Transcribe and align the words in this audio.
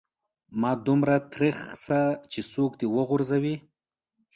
مه 0.61 0.71
دومره 0.87 1.15
تريخ 1.33 1.57
سه 1.85 1.99
چې 2.31 2.39
څوک 2.53 2.71
دي 2.79 2.87
و 2.89 2.95
غورځوي. 3.09 3.55